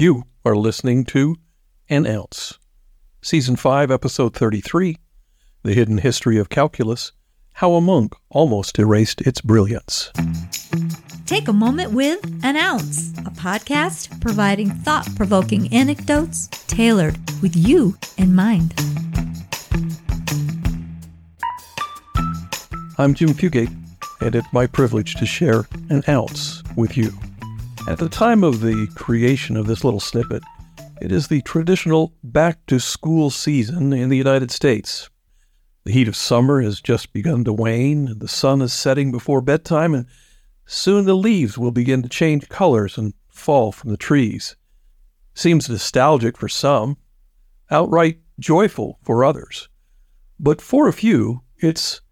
You 0.00 0.24
are 0.46 0.56
listening 0.56 1.04
to 1.08 1.36
An 1.90 2.06
Ounce, 2.06 2.58
Season 3.20 3.54
5, 3.54 3.90
Episode 3.90 4.34
33 4.34 4.96
The 5.62 5.74
Hidden 5.74 5.98
History 5.98 6.38
of 6.38 6.48
Calculus 6.48 7.12
How 7.52 7.74
a 7.74 7.82
Monk 7.82 8.14
Almost 8.30 8.78
Erased 8.78 9.20
Its 9.20 9.42
Brilliance. 9.42 10.10
Take 11.26 11.48
a 11.48 11.52
moment 11.52 11.92
with 11.92 12.18
An 12.42 12.56
Ounce, 12.56 13.10
a 13.18 13.30
podcast 13.32 14.18
providing 14.22 14.70
thought 14.70 15.06
provoking 15.16 15.70
anecdotes 15.70 16.48
tailored 16.66 17.18
with 17.42 17.54
you 17.54 17.94
in 18.16 18.34
mind. 18.34 18.72
I'm 22.96 23.12
Jim 23.12 23.34
Fugate, 23.34 23.76
and 24.22 24.34
it's 24.34 24.50
my 24.50 24.66
privilege 24.66 25.16
to 25.16 25.26
share 25.26 25.66
an 25.90 26.02
ounce 26.08 26.62
with 26.74 26.96
you. 26.96 27.12
At 27.88 27.98
the 27.98 28.08
time 28.10 28.44
of 28.44 28.60
the 28.60 28.88
creation 28.94 29.56
of 29.56 29.66
this 29.66 29.82
little 29.84 30.00
snippet, 30.00 30.42
it 31.00 31.10
is 31.10 31.28
the 31.28 31.40
traditional 31.42 32.12
back 32.22 32.64
to 32.66 32.78
school 32.78 33.30
season 33.30 33.92
in 33.92 34.10
the 34.10 34.18
United 34.18 34.50
States. 34.50 35.08
The 35.84 35.92
heat 35.92 36.06
of 36.06 36.14
summer 36.14 36.60
has 36.60 36.80
just 36.80 37.12
begun 37.12 37.42
to 37.44 37.54
wane, 37.54 38.06
and 38.06 38.20
the 38.20 38.28
sun 38.28 38.60
is 38.60 38.72
setting 38.72 39.10
before 39.10 39.40
bedtime, 39.40 39.94
and 39.94 40.06
soon 40.66 41.06
the 41.06 41.16
leaves 41.16 41.56
will 41.56 41.72
begin 41.72 42.02
to 42.02 42.08
change 42.08 42.50
colors 42.50 42.98
and 42.98 43.14
fall 43.28 43.72
from 43.72 43.90
the 43.90 43.96
trees. 43.96 44.56
Seems 45.34 45.68
nostalgic 45.68 46.36
for 46.36 46.48
some, 46.48 46.98
outright 47.70 48.20
joyful 48.38 48.98
for 49.02 49.24
others. 49.24 49.68
But 50.38 50.60
for 50.60 50.86
a 50.86 50.92
few, 50.92 51.42
it's 51.58 52.02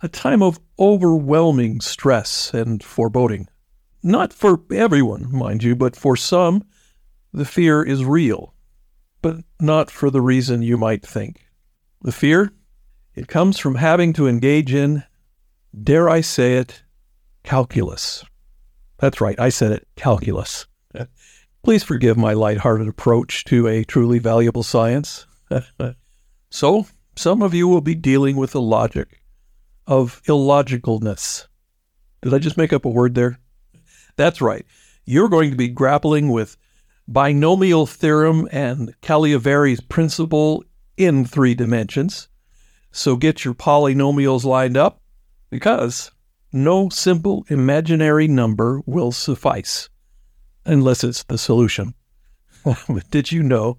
a 0.00 0.08
time 0.08 0.42
of 0.42 0.58
overwhelming 0.78 1.80
stress 1.80 2.52
and 2.54 2.82
foreboding. 2.82 3.46
Not 4.02 4.32
for 4.32 4.60
everyone, 4.72 5.34
mind 5.34 5.62
you, 5.62 5.76
but 5.76 5.94
for 5.94 6.16
some, 6.16 6.64
the 7.32 7.44
fear 7.44 7.82
is 7.82 8.04
real, 8.04 8.54
but 9.20 9.36
not 9.60 9.90
for 9.90 10.10
the 10.10 10.20
reason 10.20 10.62
you 10.62 10.76
might 10.76 11.06
think. 11.06 11.46
The 12.02 12.12
fear? 12.12 12.52
It 13.14 13.28
comes 13.28 13.58
from 13.58 13.76
having 13.76 14.12
to 14.14 14.26
engage 14.26 14.74
in, 14.74 15.04
dare 15.80 16.08
I 16.08 16.20
say 16.20 16.56
it, 16.56 16.82
calculus. 17.44 18.24
That's 18.98 19.20
right, 19.20 19.38
I 19.38 19.50
said 19.50 19.72
it, 19.72 19.86
calculus. 19.96 20.66
Please 21.62 21.84
forgive 21.84 22.16
my 22.16 22.32
light-hearted 22.32 22.88
approach 22.88 23.44
to 23.44 23.68
a 23.68 23.84
truly 23.84 24.18
valuable 24.18 24.62
science. 24.62 25.26
so, 26.50 26.86
some 27.14 27.42
of 27.42 27.54
you 27.54 27.68
will 27.68 27.80
be 27.80 27.94
dealing 27.94 28.36
with 28.36 28.52
the 28.52 28.60
logic 28.60 29.22
of 29.86 30.22
illogicalness. 30.26 31.46
Did 32.22 32.34
I 32.34 32.38
just 32.38 32.56
make 32.56 32.72
up 32.72 32.84
a 32.84 32.88
word 32.88 33.14
there? 33.14 33.38
That's 34.16 34.40
right. 34.40 34.64
You're 35.04 35.28
going 35.28 35.50
to 35.50 35.56
be 35.56 35.68
grappling 35.68 36.30
with 36.30 36.56
binomial 37.08 37.86
theorem 37.86 38.48
and 38.52 38.94
Cavalieri's 39.00 39.80
principle 39.80 40.64
in 40.96 41.24
three 41.24 41.54
dimensions. 41.54 42.28
So 42.92 43.16
get 43.16 43.44
your 43.44 43.54
polynomials 43.54 44.44
lined 44.44 44.76
up 44.76 45.00
because 45.50 46.10
no 46.52 46.88
simple 46.88 47.44
imaginary 47.48 48.28
number 48.28 48.82
will 48.86 49.12
suffice 49.12 49.88
unless 50.64 51.02
it's 51.02 51.24
the 51.24 51.38
solution. 51.38 51.94
but 52.64 53.10
did 53.10 53.32
you 53.32 53.42
know 53.42 53.78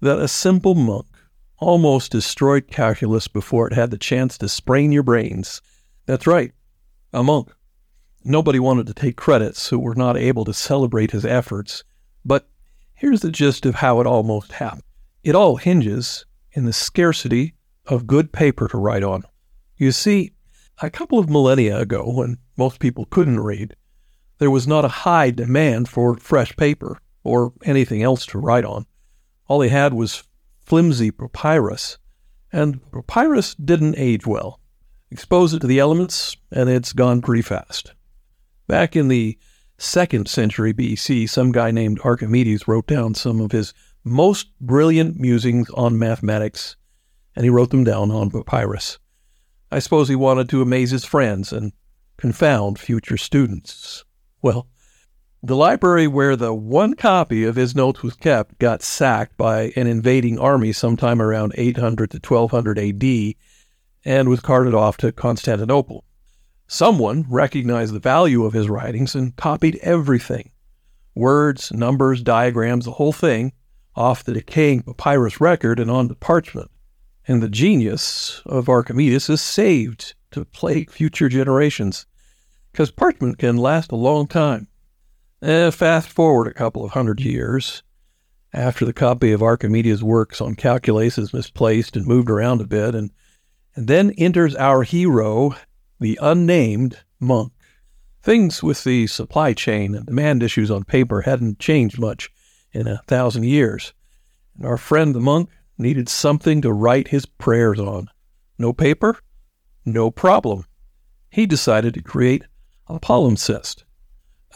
that 0.00 0.18
a 0.18 0.28
simple 0.28 0.74
monk 0.74 1.06
almost 1.58 2.12
destroyed 2.12 2.68
calculus 2.68 3.28
before 3.28 3.66
it 3.66 3.72
had 3.72 3.90
the 3.90 3.98
chance 3.98 4.36
to 4.38 4.48
sprain 4.48 4.92
your 4.92 5.02
brains. 5.02 5.62
That's 6.06 6.26
right, 6.26 6.52
a 7.12 7.22
monk. 7.22 7.50
Nobody 8.26 8.58
wanted 8.58 8.86
to 8.86 8.94
take 8.94 9.16
credit, 9.16 9.54
so 9.54 9.76
we're 9.76 9.92
not 9.92 10.16
able 10.16 10.46
to 10.46 10.54
celebrate 10.54 11.10
his 11.10 11.26
efforts. 11.26 11.84
But 12.24 12.48
here's 12.94 13.20
the 13.20 13.30
gist 13.30 13.66
of 13.66 13.74
how 13.76 14.00
it 14.00 14.06
almost 14.06 14.52
happened. 14.52 14.82
It 15.22 15.34
all 15.34 15.56
hinges 15.56 16.24
in 16.52 16.64
the 16.64 16.72
scarcity 16.72 17.54
of 17.86 18.06
good 18.06 18.32
paper 18.32 18.66
to 18.68 18.78
write 18.78 19.02
on. 19.02 19.24
You 19.76 19.92
see, 19.92 20.32
a 20.80 20.88
couple 20.88 21.18
of 21.18 21.28
millennia 21.28 21.78
ago, 21.78 22.10
when 22.10 22.38
most 22.56 22.80
people 22.80 23.04
couldn't 23.04 23.40
read, 23.40 23.76
there 24.38 24.50
was 24.50 24.66
not 24.66 24.86
a 24.86 25.04
high 25.04 25.30
demand 25.30 25.90
for 25.90 26.16
fresh 26.16 26.56
paper 26.56 27.00
or 27.24 27.52
anything 27.62 28.02
else 28.02 28.24
to 28.26 28.38
write 28.38 28.64
on. 28.64 28.86
All 29.48 29.58
they 29.58 29.68
had 29.68 29.92
was 29.92 30.24
flimsy 30.64 31.10
papyrus, 31.10 31.98
and 32.50 32.80
papyrus 32.90 33.54
didn't 33.54 33.96
age 33.98 34.26
well. 34.26 34.60
Expose 35.10 35.52
it 35.52 35.60
to 35.60 35.66
the 35.66 35.78
elements, 35.78 36.38
and 36.50 36.70
it's 36.70 36.94
gone 36.94 37.20
pretty 37.20 37.42
fast. 37.42 37.92
Back 38.66 38.96
in 38.96 39.08
the 39.08 39.38
second 39.76 40.28
century 40.28 40.72
BC, 40.72 41.28
some 41.28 41.52
guy 41.52 41.70
named 41.70 42.00
Archimedes 42.02 42.66
wrote 42.66 42.86
down 42.86 43.14
some 43.14 43.40
of 43.40 43.52
his 43.52 43.74
most 44.04 44.48
brilliant 44.60 45.18
musings 45.18 45.68
on 45.70 45.98
mathematics, 45.98 46.76
and 47.34 47.44
he 47.44 47.50
wrote 47.50 47.70
them 47.70 47.84
down 47.84 48.10
on 48.10 48.30
papyrus. 48.30 48.98
I 49.70 49.80
suppose 49.80 50.08
he 50.08 50.16
wanted 50.16 50.48
to 50.50 50.62
amaze 50.62 50.90
his 50.90 51.04
friends 51.04 51.52
and 51.52 51.72
confound 52.16 52.78
future 52.78 53.16
students. 53.16 54.04
Well, 54.40 54.68
the 55.42 55.56
library 55.56 56.06
where 56.06 56.36
the 56.36 56.54
one 56.54 56.94
copy 56.94 57.44
of 57.44 57.56
his 57.56 57.74
notes 57.74 58.02
was 58.02 58.14
kept 58.14 58.58
got 58.58 58.82
sacked 58.82 59.36
by 59.36 59.72
an 59.76 59.86
invading 59.86 60.38
army 60.38 60.72
sometime 60.72 61.20
around 61.20 61.52
800 61.56 62.10
to 62.12 62.16
1200 62.16 62.78
AD 62.78 63.34
and 64.06 64.28
was 64.28 64.40
carted 64.40 64.74
off 64.74 64.96
to 64.98 65.12
Constantinople. 65.12 66.04
Someone 66.74 67.24
recognized 67.28 67.94
the 67.94 68.00
value 68.00 68.44
of 68.44 68.52
his 68.52 68.68
writings 68.68 69.14
and 69.14 69.36
copied 69.36 69.76
everything 69.76 70.50
words, 71.14 71.70
numbers, 71.70 72.20
diagrams, 72.20 72.84
the 72.84 72.90
whole 72.90 73.12
thing 73.12 73.52
off 73.94 74.24
the 74.24 74.32
decaying 74.32 74.82
papyrus 74.82 75.40
record 75.40 75.78
and 75.78 75.88
onto 75.88 76.16
parchment. 76.16 76.72
And 77.28 77.40
the 77.40 77.48
genius 77.48 78.42
of 78.44 78.68
Archimedes 78.68 79.30
is 79.30 79.40
saved 79.40 80.16
to 80.32 80.44
plague 80.46 80.90
future 80.90 81.28
generations 81.28 82.06
because 82.72 82.90
parchment 82.90 83.38
can 83.38 83.56
last 83.56 83.92
a 83.92 83.96
long 83.96 84.26
time. 84.26 84.66
Eh, 85.42 85.70
fast 85.70 86.08
forward 86.08 86.48
a 86.48 86.54
couple 86.54 86.84
of 86.84 86.90
hundred 86.90 87.20
years. 87.20 87.84
After 88.52 88.84
the 88.84 88.92
copy 88.92 89.30
of 89.30 89.44
Archimedes' 89.44 90.02
works 90.02 90.40
on 90.40 90.56
calculus 90.56 91.18
is 91.18 91.32
misplaced 91.32 91.96
and 91.96 92.04
moved 92.04 92.28
around 92.28 92.60
a 92.60 92.66
bit, 92.66 92.96
and, 92.96 93.12
and 93.76 93.86
then 93.86 94.10
enters 94.18 94.56
our 94.56 94.82
hero, 94.82 95.54
the 96.00 96.18
unnamed 96.20 96.98
monk. 97.20 97.52
Things 98.22 98.62
with 98.62 98.84
the 98.84 99.06
supply 99.06 99.52
chain 99.52 99.94
and 99.94 100.06
demand 100.06 100.42
issues 100.42 100.70
on 100.70 100.84
paper 100.84 101.22
hadn't 101.22 101.58
changed 101.58 101.98
much 101.98 102.30
in 102.72 102.86
a 102.86 103.02
thousand 103.06 103.44
years, 103.44 103.92
and 104.56 104.66
our 104.66 104.76
friend 104.76 105.14
the 105.14 105.20
monk 105.20 105.50
needed 105.76 106.08
something 106.08 106.60
to 106.62 106.72
write 106.72 107.08
his 107.08 107.26
prayers 107.26 107.78
on. 107.78 108.08
No 108.58 108.72
paper? 108.72 109.18
No 109.84 110.10
problem. 110.10 110.64
He 111.30 111.46
decided 111.46 111.94
to 111.94 112.02
create 112.02 112.44
a 112.88 112.98
palimpsest 112.98 113.84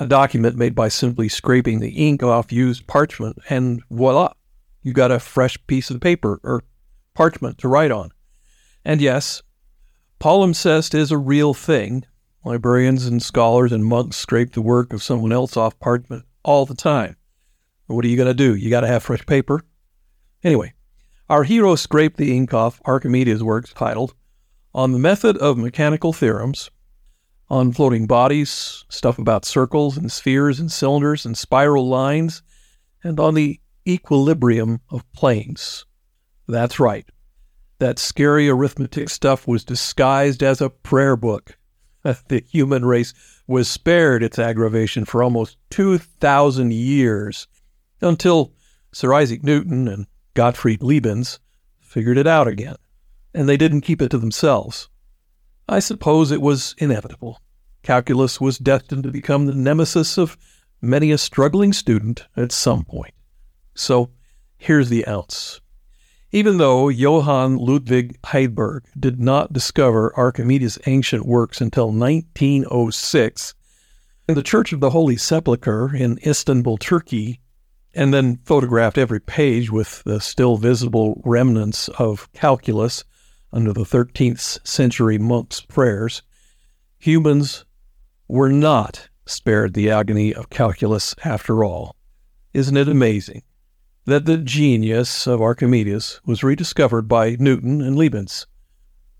a 0.00 0.06
document 0.06 0.56
made 0.56 0.74
by 0.74 0.88
simply 0.88 1.28
scraping 1.28 1.80
the 1.80 1.90
ink 1.90 2.22
off 2.22 2.52
used 2.52 2.86
parchment, 2.86 3.38
and 3.50 3.82
voila, 3.90 4.32
you 4.82 4.92
got 4.92 5.10
a 5.10 5.18
fresh 5.18 5.58
piece 5.66 5.90
of 5.90 6.00
paper 6.00 6.40
or 6.44 6.62
parchment 7.14 7.58
to 7.58 7.68
write 7.68 7.90
on. 7.90 8.10
And 8.84 9.00
yes, 9.00 9.42
palimpsest 10.20 10.94
is 10.94 11.10
a 11.10 11.18
real 11.18 11.54
thing. 11.54 12.04
Librarians 12.44 13.06
and 13.06 13.22
scholars 13.22 13.72
and 13.72 13.84
monks 13.84 14.16
scrape 14.16 14.52
the 14.52 14.62
work 14.62 14.92
of 14.92 15.02
someone 15.02 15.32
else 15.32 15.56
off 15.56 15.78
parchment 15.78 16.24
all 16.42 16.66
the 16.66 16.74
time. 16.74 17.16
What 17.86 18.04
are 18.04 18.08
you 18.08 18.16
going 18.16 18.28
to 18.28 18.34
do? 18.34 18.54
You 18.54 18.70
got 18.70 18.82
to 18.82 18.86
have 18.86 19.02
fresh 19.02 19.24
paper. 19.26 19.62
Anyway, 20.44 20.74
our 21.28 21.44
hero 21.44 21.74
scraped 21.74 22.16
the 22.16 22.36
ink 22.36 22.52
off 22.54 22.80
Archimedes' 22.84 23.42
works 23.42 23.72
titled 23.72 24.14
On 24.74 24.92
the 24.92 24.98
Method 24.98 25.36
of 25.38 25.58
Mechanical 25.58 26.12
Theorems 26.12 26.70
on 27.50 27.72
floating 27.72 28.06
bodies, 28.06 28.84
stuff 28.88 29.18
about 29.18 29.44
circles 29.44 29.96
and 29.96 30.12
spheres 30.12 30.60
and 30.60 30.70
cylinders 30.70 31.24
and 31.24 31.36
spiral 31.36 31.88
lines, 31.88 32.42
and 33.02 33.18
on 33.18 33.34
the 33.34 33.60
equilibrium 33.86 34.80
of 34.90 35.10
planes. 35.12 35.86
That's 36.46 36.78
right. 36.78 37.08
That 37.78 37.98
scary 37.98 38.48
arithmetic 38.48 39.08
stuff 39.08 39.46
was 39.46 39.64
disguised 39.64 40.42
as 40.42 40.60
a 40.60 40.70
prayer 40.70 41.16
book. 41.16 41.56
the 42.02 42.42
human 42.50 42.84
race 42.84 43.14
was 43.46 43.68
spared 43.68 44.22
its 44.22 44.38
aggravation 44.38 45.04
for 45.04 45.22
almost 45.22 45.56
2,000 45.70 46.72
years 46.72 47.46
until 48.00 48.52
Sir 48.92 49.12
Isaac 49.12 49.42
Newton 49.42 49.88
and 49.88 50.06
Gottfried 50.34 50.82
Leibniz 50.82 51.38
figured 51.80 52.18
it 52.18 52.26
out 52.26 52.48
again. 52.48 52.76
And 53.34 53.48
they 53.48 53.56
didn't 53.56 53.82
keep 53.82 54.02
it 54.02 54.10
to 54.10 54.18
themselves. 54.18 54.88
I 55.68 55.80
suppose 55.80 56.30
it 56.30 56.40
was 56.40 56.74
inevitable. 56.78 57.40
Calculus 57.82 58.40
was 58.40 58.58
destined 58.58 59.04
to 59.04 59.10
become 59.10 59.46
the 59.46 59.54
nemesis 59.54 60.18
of 60.18 60.36
many 60.80 61.10
a 61.10 61.18
struggling 61.18 61.72
student 61.72 62.26
at 62.36 62.52
some 62.52 62.84
point. 62.84 63.14
So 63.74 64.10
here's 64.56 64.88
the 64.88 65.06
ounce. 65.06 65.60
Even 66.30 66.58
though 66.58 66.90
Johann 66.90 67.56
Ludwig 67.56 68.18
Heidelberg 68.26 68.84
did 68.98 69.18
not 69.18 69.52
discover 69.52 70.12
Archimedes' 70.14 70.78
ancient 70.84 71.24
works 71.24 71.62
until 71.62 71.90
1906, 71.90 73.54
in 74.28 74.34
the 74.34 74.42
Church 74.42 74.74
of 74.74 74.80
the 74.80 74.90
Holy 74.90 75.16
Sepulchre 75.16 75.94
in 75.96 76.18
Istanbul, 76.26 76.76
Turkey, 76.76 77.40
and 77.94 78.12
then 78.12 78.40
photographed 78.44 78.98
every 78.98 79.20
page 79.20 79.70
with 79.70 80.02
the 80.04 80.20
still 80.20 80.58
visible 80.58 81.22
remnants 81.24 81.88
of 81.98 82.30
calculus 82.34 83.04
under 83.50 83.72
the 83.72 83.84
13th 83.84 84.66
century 84.66 85.16
monk's 85.16 85.62
prayers, 85.62 86.22
humans 86.98 87.64
were 88.28 88.50
not 88.50 89.08
spared 89.24 89.72
the 89.72 89.90
agony 89.90 90.34
of 90.34 90.50
calculus 90.50 91.14
after 91.24 91.64
all. 91.64 91.96
Isn't 92.52 92.76
it 92.76 92.88
amazing 92.88 93.42
that 94.08 94.24
the 94.24 94.38
genius 94.38 95.26
of 95.26 95.42
Archimedes 95.42 96.22
was 96.24 96.42
rediscovered 96.42 97.08
by 97.08 97.36
Newton 97.38 97.82
and 97.82 97.94
Leibniz? 97.94 98.46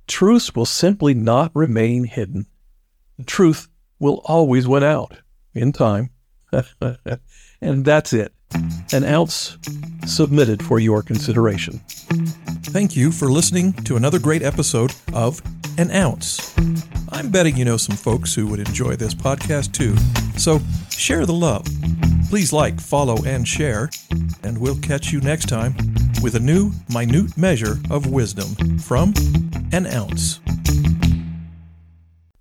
Truths 0.07 0.55
will 0.55 0.65
simply 0.65 1.13
not 1.13 1.51
remain 1.55 2.05
hidden. 2.05 2.47
The 3.19 3.25
truth 3.25 3.69
will 3.99 4.23
always 4.25 4.67
win 4.67 4.83
out 4.83 5.19
in 5.53 5.73
time. 5.73 6.09
and 7.61 7.85
that's 7.85 8.15
it. 8.15 8.33
An 8.95 9.05
ounce 9.05 9.59
submitted 10.07 10.63
for 10.63 10.81
your 10.81 11.03
consideration. 11.03 11.81
Thank 12.65 12.97
you 12.97 13.13
for 13.13 13.31
listening 13.31 13.75
to 13.85 13.97
another 13.97 14.19
great 14.19 14.43
episode 14.43 14.95
of 15.13 15.43
An 15.77 15.91
Ounce. 15.91 16.55
I'm 17.11 17.31
betting 17.31 17.59
you 17.59 17.67
know 17.67 17.77
some 17.77 17.97
folks 17.97 18.35
who 18.35 18.47
would 18.47 18.61
enjoy 18.61 18.97
this 18.97 19.13
podcast 19.13 19.73
too. 19.73 19.95
So 20.39 20.61
share 20.91 21.27
the 21.27 21.35
love. 21.35 21.67
Please 22.31 22.55
like, 22.55 22.81
follow, 22.81 23.23
and 23.25 23.47
share. 23.47 23.91
And 24.49 24.57
we'll 24.57 24.79
catch 24.79 25.13
you 25.13 25.21
next 25.21 25.47
time 25.47 25.77
with 26.23 26.35
a 26.35 26.41
new 26.41 26.73
minute 26.91 27.37
measure 27.37 27.77
of 27.91 28.11
wisdom 28.11 28.79
from 28.79 29.13
An 29.73 29.87
Ounce. 29.87 30.41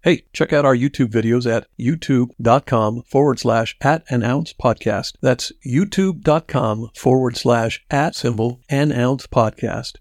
Hey, 0.04 0.24
check 0.32 0.54
out 0.54 0.64
our 0.64 0.74
YouTube 0.74 1.10
videos 1.10 1.46
at 1.46 1.68
youtube.com 1.78 3.04
forward 3.04 3.40
slash 3.40 3.76
at 3.82 4.06
an 4.10 4.24
ounce 4.24 4.54
podcast. 4.54 5.18
That's 5.22 5.52
youtube.com 5.68 6.92
forward 6.96 7.36
slash 7.36 7.84
at 7.92 8.16
symbol 8.16 8.62
an 8.70 8.94
ounce 8.94 9.28
podcast. 9.28 9.98